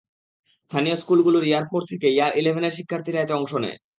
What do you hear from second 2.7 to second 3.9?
শিক্ষার্থীরা এতে অংশ নেয়।